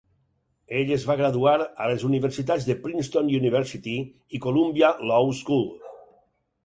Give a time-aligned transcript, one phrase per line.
[0.77, 1.51] Ell es va graduar
[1.83, 3.95] a les universitats de Princeton University
[4.39, 5.67] i Columbia Law School.